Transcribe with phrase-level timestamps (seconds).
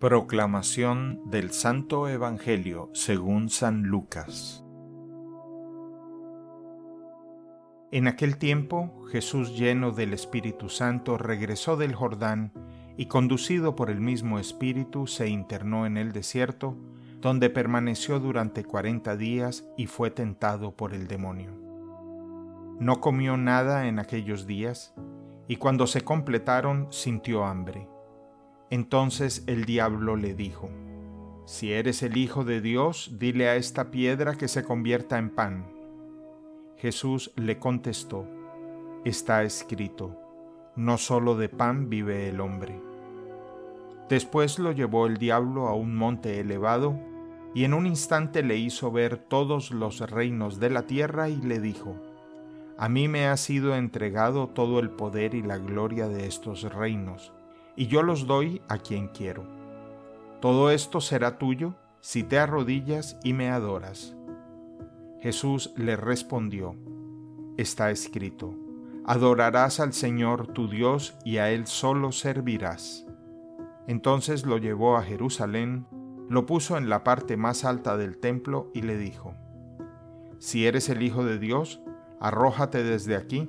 [0.00, 4.64] Proclamación del Santo Evangelio según San Lucas
[7.90, 12.52] En aquel tiempo Jesús lleno del Espíritu Santo regresó del Jordán
[12.96, 16.76] y conducido por el mismo Espíritu se internó en el desierto,
[17.20, 21.50] donde permaneció durante cuarenta días y fue tentado por el demonio.
[22.78, 24.94] No comió nada en aquellos días,
[25.48, 27.88] y cuando se completaron sintió hambre
[28.70, 30.68] entonces el diablo le dijo,
[31.46, 35.66] Si eres el Hijo de Dios, dile a esta piedra que se convierta en pan.
[36.76, 38.26] Jesús le contestó,
[39.06, 40.20] Está escrito,
[40.76, 42.78] no solo de pan vive el hombre.
[44.10, 46.98] Después lo llevó el diablo a un monte elevado,
[47.54, 51.58] y en un instante le hizo ver todos los reinos de la tierra y le
[51.58, 51.96] dijo,
[52.76, 57.32] A mí me ha sido entregado todo el poder y la gloria de estos reinos
[57.78, 59.46] y yo los doy a quien quiero.
[60.40, 64.16] Todo esto será tuyo si te arrodillas y me adoras.
[65.20, 66.74] Jesús le respondió,
[67.56, 68.56] Está escrito,
[69.04, 73.06] adorarás al Señor tu Dios y a Él solo servirás.
[73.86, 75.86] Entonces lo llevó a Jerusalén,
[76.28, 79.34] lo puso en la parte más alta del templo y le dijo,
[80.38, 81.80] Si eres el Hijo de Dios,
[82.20, 83.48] arrójate desde aquí,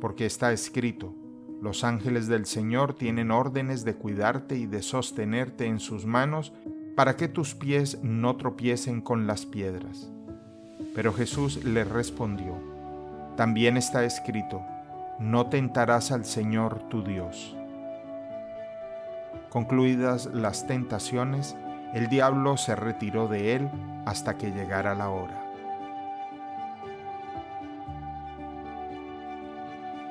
[0.00, 1.14] porque está escrito,
[1.60, 6.52] los ángeles del Señor tienen órdenes de cuidarte y de sostenerte en sus manos
[6.94, 10.10] para que tus pies no tropiecen con las piedras.
[10.94, 12.54] Pero Jesús le respondió,
[13.36, 14.62] también está escrito,
[15.18, 17.56] no tentarás al Señor tu Dios.
[19.48, 21.56] Concluidas las tentaciones,
[21.94, 23.70] el diablo se retiró de él
[24.06, 25.37] hasta que llegara la hora.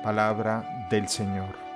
[0.02, 1.67] Palabra del Señor.